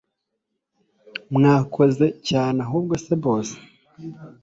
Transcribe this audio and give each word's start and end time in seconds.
mwakoze 1.35 2.05
cyane 2.27 2.57
ahubwo 2.65 2.93
se 3.03 3.13
boss 3.23 3.47